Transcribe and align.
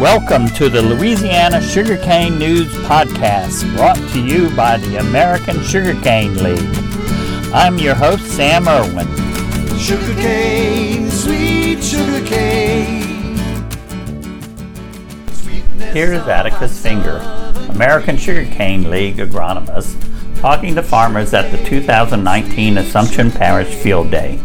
Welcome 0.00 0.48
to 0.48 0.68
the 0.68 0.82
Louisiana 0.82 1.62
Sugarcane 1.62 2.38
News 2.38 2.70
Podcast, 2.84 3.74
brought 3.74 3.96
to 4.10 4.20
you 4.20 4.54
by 4.54 4.76
the 4.76 4.98
American 4.98 5.62
Sugarcane 5.62 6.34
League. 6.34 6.68
I'm 7.54 7.78
your 7.78 7.94
host, 7.94 8.26
Sam 8.26 8.68
Irwin. 8.68 9.06
Sugarcane, 9.78 11.10
sweet 11.10 11.82
sugarcane. 11.82 13.36
Here's 15.94 16.28
Atticus 16.28 16.78
Finger, 16.78 17.16
American 17.70 18.18
Sugarcane 18.18 18.90
League 18.90 19.16
agronomist, 19.16 19.96
talking 20.42 20.74
to 20.74 20.82
farmers 20.82 21.32
at 21.32 21.50
the 21.50 21.64
2019 21.64 22.76
Assumption 22.76 23.30
Parish 23.30 23.74
Field 23.74 24.10
Day. 24.10 24.38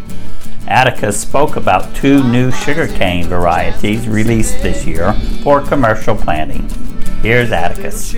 Atticus 0.72 1.20
spoke 1.20 1.58
about 1.58 1.94
two 1.98 2.24
new 2.32 2.50
sugarcane 2.50 3.26
varieties 3.26 4.08
released 4.08 4.64
this 4.64 4.86
year 4.86 5.12
for 5.44 5.60
commercial 5.60 6.16
planting. 6.16 6.66
Here's 7.22 7.52
Atticus. 7.52 8.16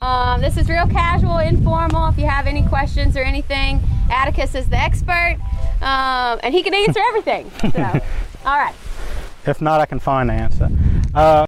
Um, 0.00 0.40
this 0.40 0.56
is 0.56 0.70
real 0.70 0.86
casual, 0.86 1.36
informal. 1.36 2.08
If 2.08 2.16
you 2.16 2.26
have 2.26 2.46
any 2.46 2.66
questions 2.66 3.14
or 3.14 3.22
anything, 3.22 3.82
Atticus 4.10 4.54
is 4.54 4.70
the 4.70 4.78
expert, 4.78 5.36
um, 5.82 6.40
and 6.42 6.54
he 6.54 6.62
can 6.62 6.72
answer 6.72 7.00
everything. 7.08 7.50
So, 7.60 7.68
all 8.46 8.58
right. 8.58 8.74
If 9.46 9.60
not, 9.60 9.82
I 9.82 9.86
can 9.86 9.98
find 9.98 10.30
the 10.30 10.34
answer. 10.34 10.70
Uh, 11.14 11.44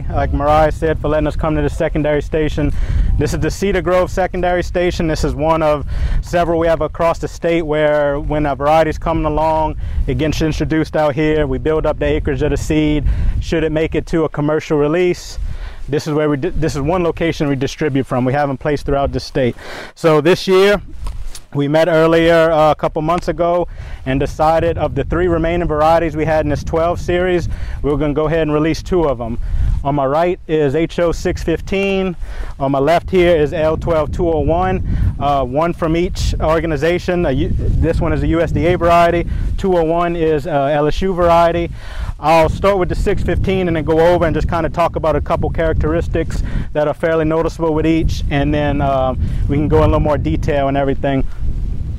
Like 0.00 0.32
Mariah 0.32 0.72
said, 0.72 0.98
for 0.98 1.08
letting 1.08 1.26
us 1.26 1.36
come 1.36 1.54
to 1.56 1.62
the 1.62 1.68
secondary 1.68 2.22
station. 2.22 2.72
This 3.18 3.34
is 3.34 3.40
the 3.40 3.50
Cedar 3.50 3.82
Grove 3.82 4.10
secondary 4.10 4.62
station. 4.62 5.06
This 5.06 5.22
is 5.22 5.34
one 5.34 5.62
of 5.62 5.86
several 6.22 6.58
we 6.58 6.66
have 6.66 6.80
across 6.80 7.18
the 7.18 7.28
state 7.28 7.62
where 7.62 8.18
when 8.18 8.46
a 8.46 8.56
variety 8.56 8.90
is 8.90 8.98
coming 8.98 9.26
along, 9.26 9.76
it 10.06 10.16
gets 10.16 10.40
introduced 10.40 10.96
out 10.96 11.14
here. 11.14 11.46
We 11.46 11.58
build 11.58 11.84
up 11.84 11.98
the 11.98 12.06
acreage 12.06 12.40
of 12.40 12.50
the 12.50 12.56
seed. 12.56 13.04
Should 13.40 13.64
it 13.64 13.72
make 13.72 13.94
it 13.94 14.06
to 14.06 14.24
a 14.24 14.28
commercial 14.28 14.78
release, 14.78 15.38
this 15.88 16.06
is 16.06 16.14
where 16.14 16.30
we, 16.30 16.36
this 16.38 16.74
is 16.74 16.80
one 16.80 17.02
location 17.02 17.48
we 17.48 17.56
distribute 17.56 18.04
from. 18.04 18.24
We 18.24 18.32
have 18.32 18.48
them 18.48 18.56
placed 18.56 18.86
throughout 18.86 19.12
the 19.12 19.20
state. 19.20 19.56
So 19.94 20.20
this 20.20 20.48
year, 20.48 20.80
we 21.54 21.68
met 21.68 21.88
earlier 21.88 22.50
uh, 22.50 22.70
a 22.70 22.74
couple 22.74 23.02
months 23.02 23.28
ago 23.28 23.68
and 24.06 24.18
decided 24.18 24.78
of 24.78 24.94
the 24.94 25.04
three 25.04 25.28
remaining 25.28 25.68
varieties 25.68 26.16
we 26.16 26.24
had 26.24 26.46
in 26.46 26.50
this 26.50 26.64
12 26.64 26.98
series, 26.98 27.48
we 27.82 27.90
were 27.90 27.98
going 27.98 28.12
to 28.12 28.18
go 28.18 28.26
ahead 28.26 28.42
and 28.42 28.54
release 28.54 28.82
two 28.82 29.04
of 29.04 29.18
them. 29.18 29.38
On 29.84 29.96
my 29.96 30.06
right 30.06 30.38
is 30.46 30.74
HO 30.74 31.10
615. 31.10 32.14
On 32.60 32.72
my 32.72 32.78
left 32.78 33.10
here 33.10 33.36
is 33.36 33.52
L12 33.52 34.14
201. 34.14 35.16
Uh, 35.18 35.44
one 35.44 35.72
from 35.72 35.96
each 35.96 36.34
organization. 36.40 37.26
Uh, 37.26 37.32
this 37.50 38.00
one 38.00 38.12
is 38.12 38.22
a 38.22 38.26
USDA 38.26 38.78
variety. 38.78 39.24
201 39.58 40.14
is 40.14 40.46
uh, 40.46 40.68
LSU 40.68 41.14
variety. 41.14 41.70
I'll 42.20 42.48
start 42.48 42.78
with 42.78 42.88
the 42.88 42.94
615 42.94 43.66
and 43.66 43.76
then 43.76 43.82
go 43.82 43.98
over 43.98 44.24
and 44.24 44.34
just 44.34 44.48
kind 44.48 44.64
of 44.64 44.72
talk 44.72 44.94
about 44.94 45.16
a 45.16 45.20
couple 45.20 45.50
characteristics 45.50 46.44
that 46.72 46.86
are 46.86 46.94
fairly 46.94 47.24
noticeable 47.24 47.74
with 47.74 47.84
each, 47.84 48.22
and 48.30 48.54
then 48.54 48.80
um, 48.80 49.18
we 49.48 49.56
can 49.56 49.66
go 49.66 49.78
in 49.78 49.82
a 49.82 49.86
little 49.86 50.00
more 50.00 50.18
detail 50.18 50.68
and 50.68 50.76
everything. 50.76 51.26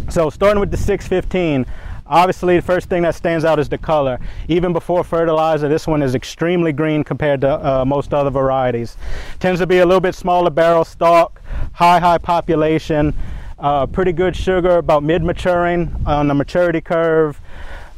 So 0.10 0.30
starting 0.30 0.62
with 0.62 0.72
the 0.72 0.78
615, 0.78 1.66
obviously 2.14 2.56
the 2.56 2.62
first 2.62 2.88
thing 2.90 3.02
that 3.02 3.16
stands 3.16 3.44
out 3.44 3.60
is 3.60 3.68
the 3.68 3.78
color. 3.78 4.20
Even 4.48 4.72
before 4.72 5.04
fertilizer, 5.04 5.68
this 5.68 5.88
one 5.88 6.02
is 6.02 6.14
extremely 6.16 6.72
green 6.72 7.04
compared 7.04 7.42
to 7.42 7.50
uh, 7.50 7.84
most 7.84 8.14
other 8.14 8.30
varieties. 8.30 8.96
Tends 9.40 9.60
to 9.60 9.68
be 9.68 9.80
a 9.80 9.86
little 9.86 10.00
bit 10.00 10.14
smaller 10.16 10.52
barrel 10.52 10.86
stalk, 10.86 11.42
high, 11.74 12.00
high 12.00 12.20
population, 12.20 13.14
uh, 13.58 13.88
pretty 13.88 14.14
good 14.14 14.36
sugar, 14.36 14.78
about 14.78 15.04
mid-maturing 15.04 15.94
on 16.06 16.28
the 16.28 16.34
maturity 16.34 16.82
curve. 16.82 17.42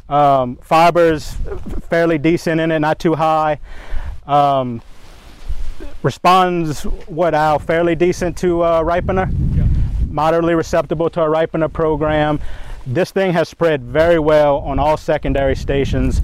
Um, 0.08 0.56
fibers 0.56 1.36
fairly 1.90 2.16
decent 2.16 2.60
in 2.60 2.70
it, 2.70 2.78
not 2.78 2.98
too 2.98 3.14
high. 3.14 3.58
Um, 4.26 4.80
responds 6.02 6.84
what 7.06 7.34
Al 7.34 7.58
fairly 7.58 7.94
decent 7.94 8.38
to 8.38 8.62
uh, 8.62 8.82
ripener. 8.82 9.30
Yeah. 9.54 9.66
Moderately 10.08 10.54
receptible 10.54 11.10
to 11.10 11.22
a 11.22 11.26
ripener 11.26 11.70
program. 11.70 12.40
This 12.86 13.10
thing 13.10 13.32
has 13.32 13.48
spread 13.48 13.82
very 13.82 14.20
well 14.20 14.58
on 14.58 14.78
all 14.78 14.96
secondary 14.96 15.56
stations. 15.56 16.20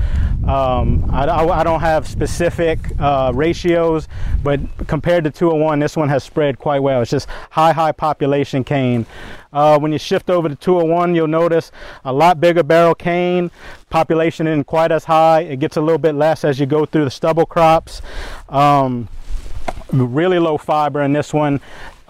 Um, 0.46 1.10
I, 1.10 1.24
I, 1.24 1.60
I, 1.60 1.64
don't 1.64 1.80
have 1.80 2.06
specific 2.06 2.78
uh, 3.00 3.32
ratios, 3.34 4.06
but 4.44 4.60
compared 4.86 5.24
to 5.24 5.30
201, 5.30 5.80
this 5.80 5.96
one 5.96 6.08
has 6.08 6.22
spread 6.22 6.58
quite 6.58 6.80
well. 6.80 7.02
It's 7.02 7.10
just 7.10 7.28
high, 7.50 7.72
high 7.72 7.90
population 7.90 8.62
cane. 8.62 9.06
Uh, 9.52 9.78
when 9.78 9.92
you 9.92 9.98
shift 9.98 10.30
over 10.30 10.48
to 10.48 10.54
201, 10.54 11.16
you'll 11.16 11.26
notice 11.26 11.72
a 12.04 12.12
lot 12.12 12.40
bigger 12.40 12.62
barrel 12.62 12.94
cane. 12.94 13.50
Population 13.90 14.46
isn't 14.46 14.64
quite 14.64 14.92
as 14.92 15.04
high. 15.04 15.40
It 15.40 15.58
gets 15.58 15.76
a 15.76 15.80
little 15.80 15.98
bit 15.98 16.14
less 16.14 16.44
as 16.44 16.60
you 16.60 16.66
go 16.66 16.86
through 16.86 17.04
the 17.04 17.10
stubble 17.10 17.46
crops. 17.46 18.02
Um, 18.48 19.08
really 19.92 20.38
low 20.38 20.58
fiber 20.58 21.02
in 21.02 21.12
this 21.12 21.34
one. 21.34 21.60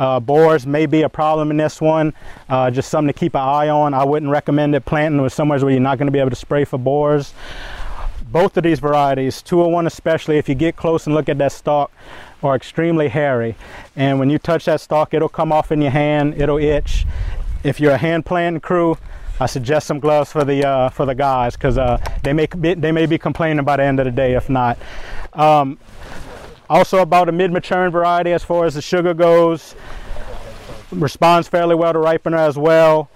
Uh, 0.02 0.58
may 0.66 0.84
be 0.84 1.02
a 1.02 1.08
problem 1.08 1.52
in 1.52 1.56
this 1.56 1.80
one, 1.80 2.12
uh, 2.48 2.68
just 2.72 2.90
something 2.90 3.12
to 3.12 3.16
keep 3.16 3.36
an 3.36 3.40
eye 3.40 3.68
on. 3.68 3.94
I 3.94 4.04
wouldn't 4.04 4.32
recommend 4.32 4.74
it 4.74 4.84
planting 4.84 5.22
with 5.22 5.32
somewhere 5.32 5.60
where 5.60 5.70
you're 5.70 5.78
not 5.78 5.96
going 5.96 6.08
to 6.08 6.12
be 6.12 6.18
able 6.18 6.30
to 6.30 6.36
spray 6.36 6.64
for 6.64 6.76
borers. 6.76 7.32
Both 8.32 8.56
of 8.56 8.64
these 8.64 8.80
varieties, 8.80 9.42
201 9.42 9.86
especially, 9.86 10.38
if 10.38 10.48
you 10.48 10.56
get 10.56 10.74
close 10.74 11.06
and 11.06 11.14
look 11.14 11.28
at 11.28 11.38
that 11.38 11.52
stalk, 11.52 11.92
are 12.42 12.56
extremely 12.56 13.10
hairy. 13.10 13.54
And 13.94 14.18
when 14.18 14.28
you 14.28 14.40
touch 14.40 14.64
that 14.64 14.80
stalk, 14.80 15.14
it'll 15.14 15.28
come 15.28 15.52
off 15.52 15.70
in 15.70 15.80
your 15.80 15.92
hand, 15.92 16.34
it'll 16.34 16.58
itch. 16.58 17.06
If 17.62 17.78
you're 17.78 17.92
a 17.92 17.98
hand 17.98 18.26
planting 18.26 18.60
crew, 18.60 18.98
I 19.38 19.46
suggest 19.46 19.86
some 19.86 20.00
gloves 20.00 20.32
for 20.32 20.44
the 20.44 20.66
uh, 20.66 20.88
for 20.88 21.06
the 21.06 21.14
guys 21.14 21.54
because 21.54 21.78
uh, 21.78 21.98
they 22.24 22.32
may 22.32 22.46
they 22.46 22.90
may 22.90 23.06
be 23.06 23.19
complaining 23.19 23.64
by 23.64 23.76
the 23.76 23.84
end 23.84 24.00
of 24.00 24.06
the 24.06 24.10
day 24.10 24.34
if 24.34 24.50
not. 24.50 24.78
Um, 25.32 25.78
also 26.69 26.99
about 26.99 27.28
a 27.28 27.33
mid-maturing 27.33 27.91
variety 27.91 28.33
as 28.33 28.43
far 28.43 28.65
as 28.65 28.75
the 28.75 28.83
sugar 28.83 29.15
goes. 29.15 29.75
Responds 30.91 31.49
fairly 31.49 31.75
well 31.75 31.93
to 31.93 31.99
ripener 31.99 32.39
as 32.39 32.59
well. 32.59 33.11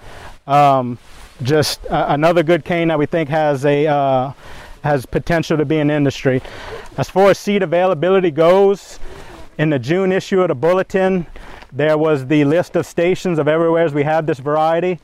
Um, 0.47 0.99
just 1.43 1.81
another 1.91 2.43
good 2.43 2.65
cane 2.65 2.89
that 2.89 2.99
we 2.99 3.07
think 3.07 3.29
has 3.29 3.65
a 3.65 3.87
uh, 3.87 4.33
has 4.83 5.05
potential 5.05 5.57
to 5.59 5.65
be 5.65 5.79
an 5.79 5.91
industry. 5.91 6.41
As 6.97 7.11
far 7.11 7.31
as 7.31 7.39
seed 7.39 7.63
availability 7.63 8.31
goes, 8.31 8.99
in 9.59 9.71
the 9.71 9.79
June 9.79 10.13
issue 10.13 10.41
of 10.41 10.49
the 10.49 10.55
bulletin, 10.55 11.27
there 11.73 11.99
was 11.99 12.27
the 12.27 12.45
list 12.45 12.77
of 12.77 12.87
stations 12.87 13.39
of 13.39 13.49
everywhere 13.49 13.89
we 13.91 14.05
have 14.05 14.27
this 14.27 14.39
variety 14.39 14.99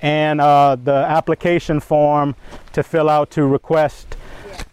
and 0.00 0.40
uh, 0.40 0.76
the 0.76 0.92
application 0.92 1.80
form 1.80 2.34
to 2.72 2.82
fill 2.82 3.10
out 3.10 3.30
to 3.32 3.46
request 3.46 4.16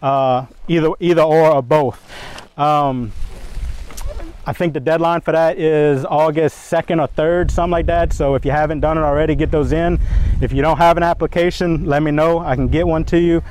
uh, 0.00 0.46
either 0.68 0.90
either 1.00 1.22
or 1.22 1.50
or 1.50 1.62
both. 1.62 2.00
Um, 2.56 3.12
I 4.44 4.52
think 4.52 4.74
the 4.74 4.80
deadline 4.80 5.20
for 5.20 5.30
that 5.32 5.56
is 5.56 6.04
August 6.04 6.70
2nd 6.72 7.00
or 7.00 7.08
3rd, 7.08 7.50
something 7.50 7.70
like 7.70 7.86
that. 7.86 8.12
So 8.12 8.34
if 8.34 8.44
you 8.44 8.50
haven't 8.50 8.80
done 8.80 8.98
it 8.98 9.02
already, 9.02 9.36
get 9.36 9.52
those 9.52 9.70
in. 9.70 10.00
If 10.40 10.52
you 10.52 10.62
don't 10.62 10.78
have 10.78 10.96
an 10.96 11.04
application, 11.04 11.84
let 11.84 12.02
me 12.02 12.10
know. 12.10 12.40
I 12.40 12.56
can 12.56 12.66
get 12.66 12.86
one 12.86 13.04
to 13.04 13.20
you. 13.20 13.42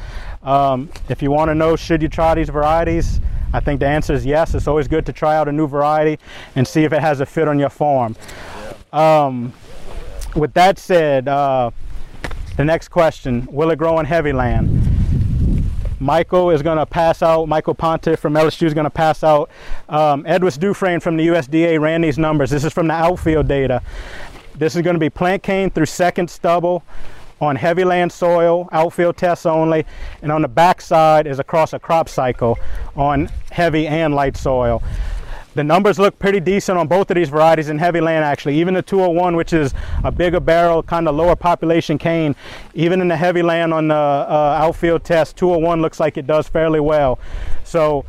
Um, 0.44 0.90
if 1.08 1.22
you 1.22 1.32
want 1.32 1.50
to 1.50 1.56
know, 1.56 1.78
should 1.78 2.02
you 2.02 2.10
try 2.10 2.36
these 2.36 2.50
varieties? 2.50 3.22
I 3.54 3.62
think 3.62 3.80
the 3.80 3.88
answer 3.88 4.14
is 4.14 4.26
yes. 4.26 4.54
It's 4.54 4.68
always 4.68 4.90
good 4.90 5.06
to 5.06 5.14
try 5.14 5.38
out 5.38 5.48
a 5.48 5.52
new 5.52 5.68
variety 5.68 6.20
and 6.56 6.68
see 6.68 6.84
if 6.84 6.92
it 6.92 7.02
has 7.02 7.22
a 7.22 7.26
fit 7.26 7.48
on 7.48 7.58
your 7.58 7.70
farm. 7.70 8.16
Um, 8.92 9.54
with 10.36 10.54
that 10.54 10.78
said, 10.78 11.28
uh, 11.28 11.72
the 12.58 12.66
next 12.66 12.90
question, 12.90 13.48
will 13.50 13.72
it 13.72 13.78
grow 13.78 14.00
in 14.00 14.06
heavy 14.06 14.34
land? 14.34 14.81
Michael 16.02 16.50
is 16.50 16.64
going 16.64 16.80
to 16.80 16.86
pass 16.88 17.22
out, 17.22 17.48
Michael 17.48 17.76
Pontif 17.76 18.18
from 18.18 18.34
LSU 18.34 18.66
is 18.66 18.74
going 18.74 18.86
to 18.86 18.90
pass 18.90 19.24
out. 19.24 19.52
Um, 19.88 20.26
Edwards 20.26 20.58
Dufrene 20.58 21.00
from 21.00 21.16
the 21.16 21.28
USDA 21.28 21.80
ran 21.80 22.02
these 22.02 22.18
numbers. 22.18 22.50
This 22.50 22.64
is 22.64 22.74
from 22.74 22.88
the 22.88 22.96
outfield 22.96 23.48
data. 23.48 23.84
This 24.56 24.76
is 24.76 24.82
going 24.82 24.96
to 24.96 25.00
be 25.00 25.12
plant 25.12 25.44
cane 25.44 25.70
through 25.70 25.86
second 25.86 26.28
stubble 26.28 26.84
on 27.40 27.56
heavy 27.56 27.84
land 27.84 28.12
soil, 28.12 28.68
outfield 28.72 29.16
tests 29.16 29.46
only, 29.46 29.86
and 30.24 30.32
on 30.32 30.42
the 30.42 30.48
backside 30.48 31.28
is 31.28 31.38
across 31.38 31.72
a 31.74 31.80
crop 31.80 32.10
cycle 32.10 32.58
on 32.96 33.30
heavy 33.52 33.86
and 33.86 34.16
light 34.16 34.36
soil. 34.36 34.82
The 35.54 35.64
numbers 35.64 36.00
look 36.00 36.18
pretty 36.18 36.40
decent 36.40 36.78
on 36.78 36.88
both 36.88 37.12
of 37.12 37.16
these 37.16 37.28
varieties 37.28 37.68
in 37.70 37.78
heavy 37.78 38.00
land 38.00 38.24
actually. 38.24 38.58
Even 38.60 38.74
the 38.74 38.82
201, 38.82 39.36
which 39.36 39.52
is 39.52 39.74
a 40.04 40.12
bigger 40.12 40.40
barrel, 40.40 40.82
kind 40.82 41.08
of 41.08 41.16
lower 41.16 41.36
population 41.36 41.98
cane, 41.98 42.36
even 42.74 43.02
in 43.02 43.10
the 43.10 43.18
heavy 43.18 43.42
land 43.42 43.74
on 43.74 43.90
the 43.90 43.96
uh, 43.96 44.58
outfield 44.62 45.04
test, 45.04 45.36
201 45.36 45.82
looks 45.82 46.00
like 46.00 46.18
it 46.18 46.26
does 46.26 46.48
fairly 46.48 46.80
well. 46.80 47.20
So 47.66 48.06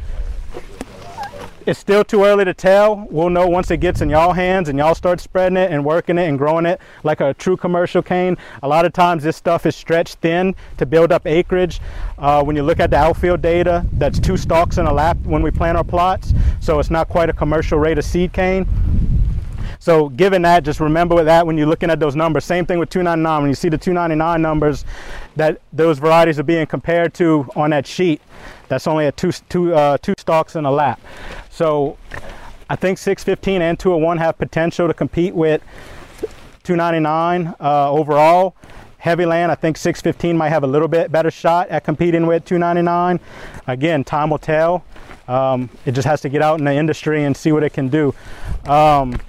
it's 1.66 1.78
still 1.78 2.04
too 2.04 2.24
early 2.24 2.44
to 2.44 2.54
tell. 2.54 3.06
We'll 3.10 3.30
know 3.30 3.46
once 3.46 3.70
it 3.70 3.78
gets 3.78 4.00
in 4.00 4.10
y'all 4.10 4.32
hands 4.32 4.68
and 4.68 4.78
y'all 4.78 4.94
start 4.94 5.20
spreading 5.20 5.56
it 5.56 5.70
and 5.70 5.84
working 5.84 6.18
it 6.18 6.28
and 6.28 6.38
growing 6.38 6.66
it 6.66 6.80
like 7.02 7.20
a 7.20 7.34
true 7.34 7.56
commercial 7.56 8.02
cane. 8.02 8.36
A 8.62 8.68
lot 8.68 8.84
of 8.84 8.92
times 8.92 9.22
this 9.22 9.36
stuff 9.36 9.66
is 9.66 9.76
stretched 9.76 10.16
thin 10.16 10.54
to 10.78 10.86
build 10.86 11.12
up 11.12 11.26
acreage. 11.26 11.80
Uh, 12.18 12.42
when 12.42 12.56
you 12.56 12.62
look 12.62 12.80
at 12.80 12.90
the 12.90 12.96
outfield 12.96 13.42
data, 13.42 13.86
that's 13.92 14.18
two 14.18 14.36
stalks 14.36 14.78
in 14.78 14.86
a 14.86 14.92
lap 14.92 15.16
when 15.24 15.42
we 15.42 15.50
plant 15.50 15.76
our 15.76 15.84
plots. 15.84 16.32
So 16.60 16.78
it's 16.78 16.90
not 16.90 17.08
quite 17.08 17.28
a 17.28 17.32
commercial 17.32 17.78
rate 17.78 17.98
of 17.98 18.04
seed 18.04 18.32
cane. 18.32 18.66
So 19.78 20.08
given 20.10 20.42
that, 20.42 20.64
just 20.64 20.80
remember 20.80 21.22
that 21.24 21.46
when 21.46 21.58
you're 21.58 21.66
looking 21.66 21.90
at 21.90 22.00
those 22.00 22.16
numbers. 22.16 22.44
Same 22.44 22.66
thing 22.66 22.78
with 22.78 22.90
299. 22.90 23.42
When 23.42 23.50
you 23.50 23.54
see 23.54 23.68
the 23.68 23.78
299 23.78 24.40
numbers 24.40 24.84
that 25.36 25.60
those 25.72 25.98
varieties 25.98 26.38
are 26.38 26.44
being 26.44 26.66
compared 26.66 27.14
to 27.14 27.48
on 27.56 27.70
that 27.70 27.86
sheet, 27.86 28.20
that's 28.68 28.86
only 28.86 29.06
at 29.06 29.16
two, 29.16 29.32
two, 29.48 29.74
uh, 29.74 29.98
two 29.98 30.14
stalks 30.18 30.56
in 30.56 30.64
a 30.64 30.70
lap. 30.70 31.00
So 31.50 31.98
I 32.70 32.76
think 32.76 32.98
615 32.98 33.60
and 33.60 33.78
201 33.78 34.18
have 34.18 34.38
potential 34.38 34.88
to 34.88 34.94
compete 34.94 35.34
with 35.34 35.62
299 36.62 37.54
uh, 37.60 37.90
overall. 37.90 38.54
Heavy 38.98 39.26
land, 39.26 39.50
I 39.50 39.56
think 39.56 39.76
615 39.76 40.36
might 40.36 40.50
have 40.50 40.62
a 40.62 40.66
little 40.66 40.86
bit 40.86 41.10
better 41.10 41.30
shot 41.30 41.68
at 41.70 41.82
competing 41.82 42.24
with 42.24 42.44
299. 42.44 43.18
Again, 43.66 44.04
time 44.04 44.30
will 44.30 44.38
tell. 44.38 44.84
Um, 45.26 45.70
it 45.84 45.92
just 45.92 46.06
has 46.06 46.20
to 46.20 46.28
get 46.28 46.40
out 46.40 46.60
in 46.60 46.64
the 46.64 46.72
industry 46.74 47.24
and 47.24 47.36
see 47.36 47.52
what 47.52 47.64
it 47.64 47.72
can 47.72 47.88
do. 47.88 48.14
Um, 48.64 49.20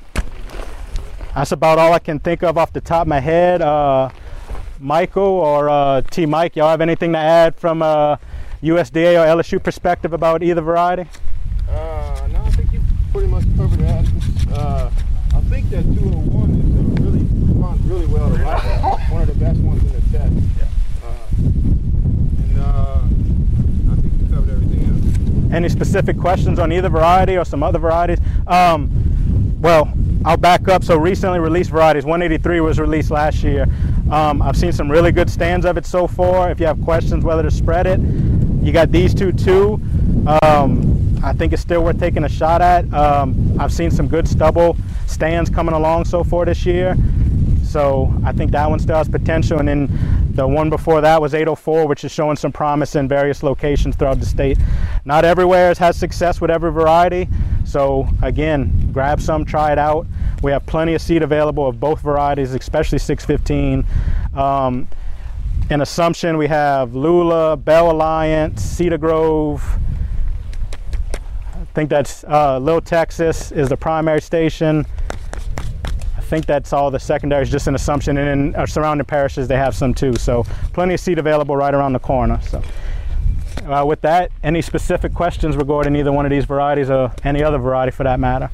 that's 1.36 1.52
about 1.52 1.80
all 1.80 1.94
I 1.94 2.00
can 2.00 2.20
think 2.20 2.44
of 2.44 2.58
off 2.58 2.74
the 2.74 2.82
top 2.82 3.04
of 3.04 3.08
my 3.08 3.20
head. 3.20 3.62
Uh, 3.62 4.10
Michael 4.80 5.24
or 5.24 5.70
uh, 5.70 6.02
T. 6.02 6.26
Mike, 6.26 6.56
y'all 6.56 6.70
have 6.70 6.82
anything 6.82 7.14
to 7.14 7.18
add 7.18 7.56
from 7.56 7.82
a 7.82 8.20
USDA 8.62 9.22
or 9.22 9.42
LSU 9.42 9.62
perspective 9.62 10.14
about 10.14 10.44
either 10.44 10.62
variety? 10.62 11.06
Uh, 11.70 12.28
no, 12.32 12.44
I 12.44 12.52
think 12.52 12.72
you 12.72 12.82
pretty 13.12 13.28
much 13.28 13.44
covered 13.58 13.80
that. 13.80 14.06
Uh, 14.54 14.92
I 15.36 15.42
think 15.50 15.70
that 15.72 15.84
201 15.84 16.52
is 16.52 17.00
a 17.00 17.02
really 17.02 17.24
responds 17.24 17.84
really 17.84 18.06
well 18.06 18.30
to 18.30 18.44
light. 18.44 19.12
One 19.12 19.22
of 19.22 19.28
the 19.28 19.36
best 19.36 19.60
ones 19.60 19.82
in 19.84 19.92
the 19.92 20.18
test. 20.18 20.34
Uh, 21.04 21.10
and 22.44 22.60
uh, 22.60 23.02
I 23.92 23.96
think 24.02 24.14
you 24.22 24.36
covered 24.36 24.50
everything 24.50 24.86
else. 24.86 25.54
Any 25.54 25.70
specific 25.70 26.18
questions 26.18 26.60
on 26.60 26.72
either 26.72 26.90
variety 26.90 27.38
or 27.38 27.46
some 27.46 27.64
other 27.64 27.80
varieties? 27.80 28.20
Um, 28.48 29.60
well, 29.62 29.92
I'll 30.26 30.38
back 30.38 30.68
up. 30.68 30.84
So 30.84 30.98
recently 30.98 31.40
released 31.40 31.70
varieties, 31.70 32.06
183 32.06 32.62
was 32.62 32.80
released 32.80 33.12
last 33.12 33.44
year. 33.44 33.68
Um, 34.10 34.42
I've 34.42 34.56
seen 34.56 34.72
some 34.72 34.90
really 34.90 35.12
good 35.12 35.30
stands 35.30 35.66
of 35.66 35.78
it 35.78 35.86
so 35.86 36.08
far. 36.08 36.50
If 36.50 36.60
you 36.60 36.66
have 36.66 36.82
questions 36.82 37.24
whether 37.24 37.44
to 37.44 37.52
spread 37.52 37.88
it, 37.88 38.00
you 38.64 38.72
got 38.72 38.92
these 38.92 39.14
two 39.14 39.32
too. 39.34 39.82
Um, 40.42 41.20
I 41.24 41.34
think 41.34 41.54
it's 41.54 41.62
still 41.62 41.84
worth 41.84 42.00
taking 42.00 42.24
a 42.24 42.30
shot 42.30 42.62
at. 42.62 42.92
Um, 42.94 43.58
I've 43.60 43.74
seen 43.74 43.92
some 43.92 44.08
good 44.08 44.28
stubble 44.28 44.78
stands 45.08 45.50
coming 45.50 45.74
along 45.74 46.06
so 46.06 46.24
far 46.24 46.46
this 46.46 46.66
year. 46.66 46.96
So 47.64 48.14
I 48.24 48.32
think 48.32 48.52
that 48.52 48.70
one 48.70 48.80
still 48.80 48.98
has 48.98 49.10
potential. 49.10 49.60
And 49.60 49.68
then 49.68 50.32
the 50.36 50.48
one 50.48 50.70
before 50.70 51.02
that 51.02 51.22
was 51.22 51.34
804, 51.34 51.88
which 51.88 52.04
is 52.04 52.12
showing 52.12 52.36
some 52.36 52.52
promise 52.52 52.96
in 52.96 53.08
various 53.08 53.42
locations 53.42 53.96
throughout 53.96 54.20
the 54.20 54.26
state. 54.26 54.58
Not 55.06 55.26
everywhere 55.26 55.68
has 55.70 55.78
had 55.78 55.96
success 55.96 56.40
with 56.40 56.52
every 56.52 56.72
variety. 56.72 57.28
So 57.66 58.08
again, 58.22 58.92
grab 58.92 59.22
some, 59.22 59.46
try 59.46 59.72
it 59.72 59.78
out. 59.78 60.06
We 60.42 60.52
have 60.52 60.66
plenty 60.66 60.94
of 60.94 61.02
seed 61.02 61.24
available 61.24 61.68
of 61.68 61.80
both 61.80 62.02
varieties, 62.02 62.54
especially 62.54 62.98
615. 62.98 63.86
Um, 64.38 64.88
in 65.70 65.82
Assumption, 65.82 66.38
we 66.38 66.48
have 66.48 66.94
Lula, 66.94 67.56
Belle 67.56 67.92
Alliance, 67.92 68.62
Cedar 68.62 68.98
Grove. 68.98 69.64
I 71.54 71.66
think 71.74 71.90
that's 71.90 72.24
uh, 72.26 72.60
Little 72.60 72.82
Texas 72.82 73.52
is 73.52 73.70
the 73.70 73.78
primary 73.78 74.22
station. 74.22 74.86
I 76.18 76.22
think 76.22 76.46
that's 76.46 76.74
all 76.74 76.92
the 76.92 77.00
secondaries, 77.00 77.50
just 77.50 77.68
an 77.68 77.76
assumption. 77.76 78.18
And 78.18 78.30
in 78.30 78.56
our 78.56 78.68
surrounding 78.68 79.06
parishes, 79.06 79.48
they 79.48 79.56
have 79.56 79.76
some 79.76 79.94
too. 79.94 80.16
So 80.16 80.44
plenty 80.74 80.96
of 80.96 81.00
seed 81.00 81.18
available 81.18 81.56
right 81.56 81.74
around 81.74 81.94
the 81.94 82.00
corner. 82.00 82.40
So 82.42 82.62
uh, 83.66 83.86
with 83.86 84.02
that, 84.02 84.32
any 84.44 84.62
specific 84.62 85.14
questions 85.14 85.56
regarding 85.58 85.96
either 85.96 86.12
one 86.12 86.26
of 86.26 86.30
these 86.32 86.46
varieties 86.46 86.90
or 86.90 87.12
any 87.24 87.44
other 87.44 87.58
variety 87.58 87.92
for 87.92 88.04
that 88.04 88.20
matter? 88.20 88.50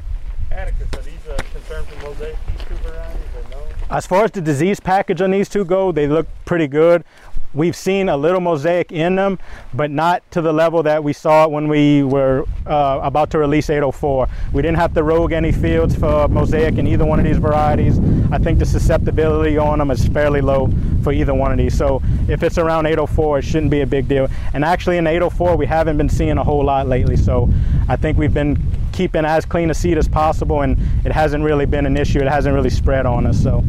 Atticus, 0.51 0.87
are 0.97 1.01
these 1.01 1.27
uh, 1.27 1.37
concerned 1.51 1.87
for 1.87 2.07
mosaic, 2.07 2.37
these 2.47 2.67
two 2.67 2.75
varieties, 2.75 3.21
or 3.35 3.49
no? 3.51 3.67
As 3.89 4.05
far 4.05 4.23
as 4.23 4.31
the 4.31 4.41
disease 4.41 4.79
package 4.79 5.21
on 5.21 5.31
these 5.31 5.49
two 5.49 5.65
go, 5.65 5.91
they 5.91 6.07
look 6.07 6.27
pretty 6.45 6.67
good. 6.67 7.03
We've 7.51 7.75
seen 7.75 8.09
a 8.09 8.17
little 8.17 8.41
mosaic 8.41 8.91
in 8.91 9.15
them, 9.15 9.39
but 9.73 9.89
not 9.89 10.29
to 10.31 10.41
the 10.41 10.53
level 10.53 10.83
that 10.83 11.03
we 11.03 11.13
saw 11.13 11.47
when 11.47 11.67
we 11.67 12.03
were 12.03 12.45
uh, 12.67 12.99
about 13.01 13.31
to 13.31 13.39
release 13.39 13.71
804. 13.71 14.27
We 14.53 14.61
didn't 14.61 14.77
have 14.77 14.93
to 14.93 15.01
rogue 15.01 15.31
any 15.31 15.51
fields 15.51 15.95
for 15.95 16.27
mosaic 16.27 16.77
in 16.77 16.85
either 16.85 17.05
one 17.05 17.17
of 17.17 17.25
these 17.25 17.37
varieties. 17.37 17.97
I 18.31 18.37
think 18.37 18.59
the 18.59 18.67
susceptibility 18.67 19.57
on 19.57 19.79
them 19.79 19.89
is 19.89 20.07
fairly 20.09 20.41
low 20.41 20.69
for 21.03 21.11
either 21.11 21.33
one 21.33 21.51
of 21.51 21.57
these. 21.57 21.75
So 21.75 22.03
if 22.27 22.43
it's 22.43 22.59
around 22.59 22.85
804, 22.85 23.39
it 23.39 23.41
shouldn't 23.41 23.71
be 23.71 23.81
a 23.81 23.87
big 23.87 24.07
deal. 24.07 24.27
And 24.53 24.63
actually 24.63 24.97
in 24.97 25.07
804, 25.07 25.55
we 25.55 25.65
haven't 25.65 25.97
been 25.97 26.09
seeing 26.09 26.37
a 26.37 26.43
whole 26.43 26.63
lot 26.63 26.87
lately. 26.87 27.17
So 27.17 27.49
I 27.87 27.95
think 27.95 28.19
we've 28.19 28.33
been 28.33 28.61
keeping 28.91 29.25
as 29.25 29.45
clean 29.45 29.71
a 29.71 29.73
seed 29.73 29.97
as 29.97 30.07
possible, 30.07 30.61
and 30.61 30.77
it 31.03 31.11
hasn't 31.11 31.43
really 31.43 31.65
been 31.65 31.87
an 31.87 31.97
issue. 31.97 32.19
It 32.19 32.27
hasn't 32.27 32.53
really 32.53 32.69
spread 32.69 33.07
on 33.07 33.25
us. 33.25 33.41
So. 33.41 33.63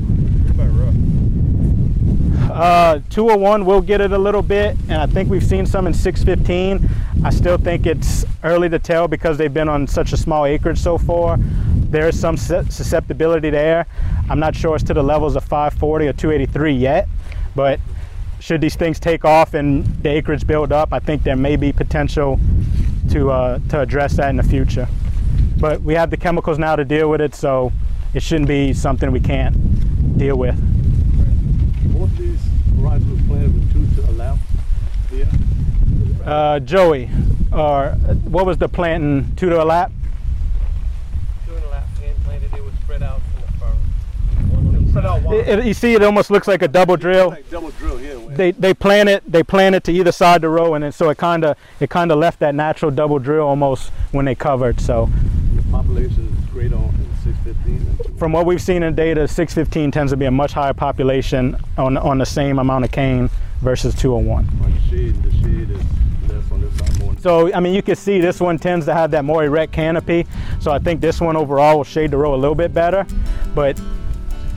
Uh, 2.51 3.01
201 3.11 3.65
will 3.65 3.81
get 3.81 4.01
it 4.01 4.13
a 4.13 4.19
little 4.19 4.43
bit, 4.43 4.77
and 4.89 5.01
I 5.01 5.07
think 5.07 5.31
we've 5.31 5.45
seen 5.45 5.67
some 5.67 5.87
in 5.87 5.95
615. 5.95 6.89
I 7.25 7.31
still 7.31 7.59
think 7.59 7.87
it's 7.87 8.25
early 8.43 8.69
to 8.69 8.79
tell 8.79 9.09
because 9.09 9.39
they've 9.39 9.53
been 9.53 9.69
on 9.69 9.87
such 9.87 10.13
a 10.13 10.17
small 10.17 10.45
acreage 10.45 10.79
so 10.79 10.99
far. 10.99 11.39
There 11.39 12.09
is 12.09 12.19
some 12.19 12.37
susceptibility 12.37 13.51
there. 13.51 13.87
I'm 14.29 14.41
not 14.41 14.55
sure 14.55 14.75
it's 14.75 14.85
to 14.85 14.95
the 14.95 15.03
levels 15.03 15.37
of 15.37 15.45
540 15.45 16.09
or 16.09 16.13
283 16.13 16.73
yet, 16.73 17.09
but 17.55 17.81
should 18.41 18.61
these 18.61 18.75
things 18.75 18.99
take 18.99 19.25
off 19.25 19.55
and 19.55 19.85
the 20.03 20.11
acreage 20.11 20.47
build 20.47 20.73
up, 20.73 20.93
I 20.93 20.99
think 20.99 21.23
there 21.23 21.37
may 21.37 21.57
be 21.57 21.73
potential 21.73 22.41
to 23.11 23.31
uh, 23.31 23.59
to 23.69 23.81
address 23.81 24.15
that 24.17 24.31
in 24.31 24.37
the 24.37 24.43
future. 24.43 24.89
But 25.59 25.83
we 25.83 25.95
have 25.95 26.11
the 26.11 26.17
chemicals 26.17 26.59
now 26.59 26.77
to 26.77 26.85
deal 26.85 27.11
with 27.11 27.21
it, 27.21 27.35
so 27.35 27.73
it 28.15 28.23
shouldn't 28.23 28.49
be 28.49 28.73
something 28.73 29.11
we 29.13 29.21
can't 29.21 30.19
deal 30.19 30.37
with. 30.37 30.57
Both 31.93 32.17
these 32.17 32.41
varieties 32.41 33.09
were 33.09 33.27
planted 33.27 33.55
with 33.55 33.73
two 33.73 34.03
to 34.03 34.11
allow. 34.11 34.39
Yeah. 35.13 35.27
Uh, 36.31 36.61
Joey, 36.61 37.11
or 37.53 37.89
what 38.23 38.47
was 38.47 38.57
the 38.57 38.69
planting 38.69 39.35
two 39.35 39.49
to 39.49 39.61
a 39.61 39.65
lap? 39.65 39.91
Two 41.45 41.57
in 41.57 41.63
a 41.65 41.69
lap 41.71 41.85
hand 41.99 42.17
planted, 42.23 42.55
it 42.55 42.63
was 42.65 42.73
spread 42.85 43.03
out 43.03 43.21
from 43.33 43.41
the 43.41 43.59
furrow. 43.59 44.91
Spread 44.91 45.07
out 45.07 45.23
It- 45.35 45.59
it- 45.59 45.65
you 45.65 45.75
see, 45.75 45.95
it 45.95 46.05
almost 46.05 46.31
looks 46.31 46.47
like 46.47 46.63
a 46.63 46.69
double 46.69 46.97
drill. 46.97 47.31
Like 47.31 47.51
double 47.51 47.71
drill, 47.71 48.01
yeah. 48.01 48.15
They 48.37 48.53
they 48.53 48.73
plant 48.73 49.09
it 49.09 49.25
they 49.27 49.43
plant 49.43 49.75
it 49.75 49.83
to 49.85 49.93
either 49.93 50.13
side 50.13 50.37
of 50.37 50.43
the 50.43 50.51
row, 50.51 50.75
and 50.75 50.85
then 50.85 50.93
so 50.93 51.11
it 51.11 51.19
kind 51.19 51.45
of 51.45 51.57
it 51.81 51.91
kind 51.91 52.13
of 52.13 52.19
left 52.19 52.39
that 52.39 52.55
natural 52.55 52.93
double 52.93 53.19
drill 53.19 53.49
almost 53.49 53.91
when 54.13 54.25
they 54.25 54.37
covered. 54.37 54.81
So 54.81 55.11
The 55.57 55.63
population 55.73 56.33
is 56.39 56.45
great 56.53 56.73
on 56.73 56.95
615. 57.25 58.17
from 58.19 58.31
what 58.31 58.47
we've 58.47 58.63
seen 58.63 58.85
in 58.85 58.95
data, 58.95 59.27
615 59.27 59.91
tends 59.91 60.13
to 60.13 60.17
be 60.17 60.27
a 60.27 60.31
much 60.31 60.53
higher 60.53 60.75
population 60.75 61.57
on 61.77 61.97
on 61.97 62.19
the 62.19 62.27
same 62.27 62.61
amount 62.61 62.85
of 62.85 62.93
cane 62.93 63.31
versus 63.63 63.97
201. 63.97 64.47
This 66.49 66.79
side 66.79 66.99
more. 67.01 67.17
So 67.19 67.53
I 67.53 67.61
mean, 67.61 67.75
you 67.75 67.83
can 67.83 67.97
see 67.97 68.21
this 68.21 68.41
one 68.41 68.59
tends 68.59 68.87
to 68.87 68.95
have 68.95 69.11
that 69.13 69.25
more 69.25 69.45
erect 69.45 69.73
canopy. 69.73 70.27
So 70.61 70.71
I 70.71 70.79
think 70.79 71.01
this 71.01 71.21
one 71.21 71.37
overall 71.37 71.79
will 71.79 71.85
shade 71.85 72.11
the 72.11 72.17
row 72.17 72.35
a 72.35 72.37
little 72.37 72.55
bit 72.55 72.73
better. 72.73 73.07
But 73.55 73.81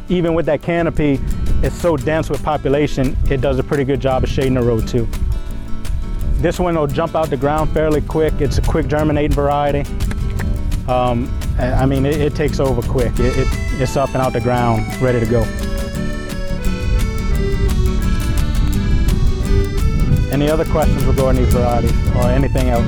even 0.10 0.34
with 0.34 0.46
that 0.48 0.62
canopy, 0.62 1.20
it's 1.62 1.76
so 1.76 1.96
dense 1.98 2.30
with 2.30 2.44
population, 2.44 3.18
it 3.30 3.42
does 3.42 3.58
a 3.60 3.64
pretty 3.64 3.84
good 3.84 4.00
job 4.00 4.24
of 4.24 4.30
shading 4.30 4.56
the 4.56 4.62
row 4.62 4.82
too. 4.82 5.08
This 6.42 6.60
one 6.60 6.76
will 6.76 6.88
jump 6.88 7.16
out 7.16 7.30
the 7.30 7.38
ground 7.38 7.72
fairly 7.72 8.02
quick. 8.02 8.34
It's 8.40 8.58
a 8.58 8.62
quick 8.62 8.88
germinating 8.88 9.32
variety. 9.32 9.90
Um, 10.90 11.32
I 11.58 11.72
I 11.74 11.86
mean, 11.86 12.06
it, 12.06 12.20
it 12.20 12.36
takes 12.36 12.60
over 12.60 12.82
quick. 12.82 13.18
It, 13.20 13.38
it, 13.38 13.48
it's 13.80 13.96
up 13.96 14.10
and 14.10 14.18
out 14.18 14.34
the 14.34 14.42
ground, 14.42 14.86
ready 15.02 15.20
to 15.20 15.26
go. 15.26 15.73
Any 20.34 20.50
other 20.50 20.66
questions 20.66 21.06
regarding 21.06 21.44
these 21.44 21.54
varieties 21.54 21.92
or 22.16 22.24
anything 22.32 22.70
else? 22.70 22.84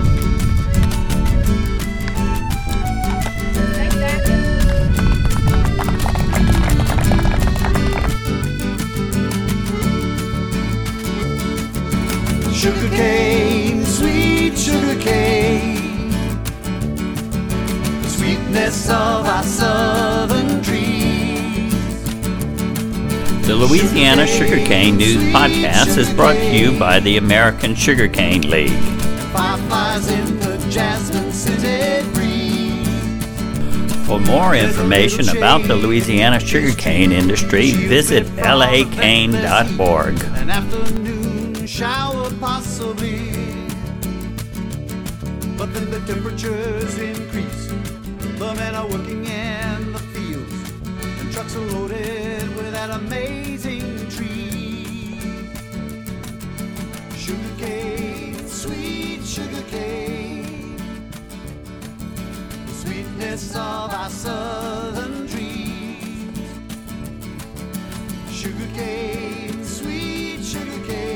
Sugar 12.51 12.89
cane, 12.95 13.85
sweet 13.85 14.57
sugar 14.57 14.99
cane. 14.99 16.11
Sweetness 18.07 18.89
of 18.89 19.27
our 19.27 19.43
southern 19.43 20.63
trees. 20.63 20.94
The 23.45 23.53
Louisiana 23.55 24.25
Sugarcane 24.25 24.97
News 24.97 25.17
Podcast 25.31 25.99
is 25.99 26.11
brought 26.11 26.33
to 26.33 26.55
you 26.55 26.79
by 26.79 26.99
the 26.99 27.17
American 27.17 27.75
Sugarcane 27.75 28.49
League. 28.49 28.71
Fireflies 29.31 30.09
in 30.09 30.39
the 30.39 30.57
jasmine 30.71 31.31
scented 31.31 32.11
breeze. 32.15 33.27
For 34.07 34.19
more 34.19 34.55
information 34.55 35.29
about 35.29 35.61
the 35.67 35.75
Louisiana 35.75 36.39
sugarcane 36.39 37.11
industry, 37.11 37.69
visit 37.69 38.25
lacane.org. 38.37 40.23
An 40.23 40.49
afternoon 40.49 41.67
shower 41.67 42.31
possibly. 42.39 43.29
But 45.55 45.71
then 45.71 45.91
the 45.91 46.01
temperatures 46.07 46.97
increase. 46.97 47.67
The 48.39 48.53
men 48.55 48.73
are 48.73 48.87
working 48.87 49.23
in 49.27 49.93
the 49.93 49.99
fields 49.99 50.55
that 52.87 52.99
amazing 52.99 54.09
tree. 54.09 55.17
Sugar 57.17 57.55
cane, 57.57 58.47
sweet 58.47 59.25
sugar 59.25 59.63
cane, 59.69 60.77
the 62.65 62.73
sweetness 62.73 63.55
of 63.55 63.93
our 63.93 64.09
southern 64.09 65.25
dreams. 65.25 66.39
Sugar 68.31 68.67
cane. 68.75 69.24